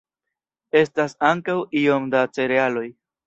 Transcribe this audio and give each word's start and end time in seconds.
Estas 0.79 1.13
ankaŭ 1.29 1.55
iom 1.83 2.09
da 2.17 2.23
cerealoj. 2.39 2.87